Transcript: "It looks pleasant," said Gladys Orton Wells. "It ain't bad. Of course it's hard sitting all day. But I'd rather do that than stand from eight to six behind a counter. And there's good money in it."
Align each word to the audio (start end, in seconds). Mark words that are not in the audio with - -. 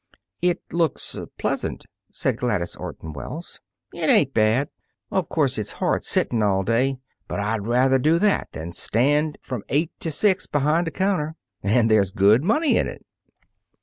"It 0.41 0.63
looks 0.73 1.15
pleasant," 1.37 1.85
said 2.11 2.37
Gladys 2.37 2.75
Orton 2.75 3.13
Wells. 3.13 3.59
"It 3.93 4.09
ain't 4.09 4.33
bad. 4.33 4.69
Of 5.11 5.29
course 5.29 5.59
it's 5.59 5.73
hard 5.73 6.03
sitting 6.03 6.41
all 6.41 6.63
day. 6.63 6.97
But 7.27 7.39
I'd 7.39 7.67
rather 7.67 7.99
do 7.99 8.17
that 8.17 8.51
than 8.53 8.71
stand 8.71 9.37
from 9.43 9.61
eight 9.69 9.91
to 9.99 10.09
six 10.09 10.47
behind 10.47 10.87
a 10.87 10.91
counter. 10.91 11.35
And 11.61 11.91
there's 11.91 12.09
good 12.09 12.43
money 12.43 12.77
in 12.77 12.87
it." 12.87 13.05